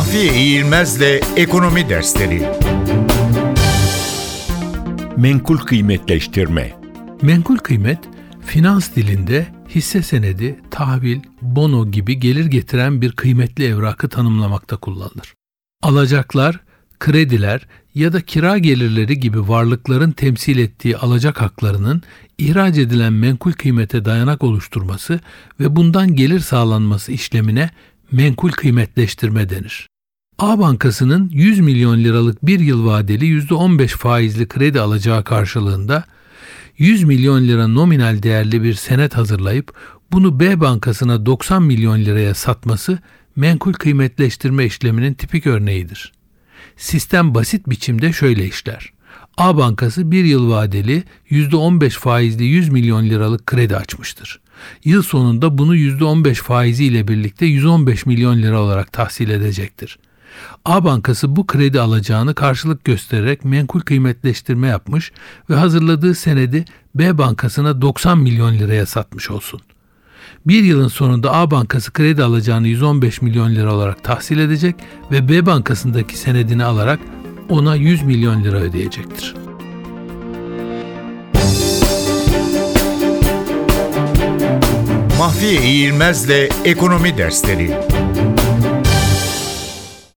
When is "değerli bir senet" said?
38.22-39.16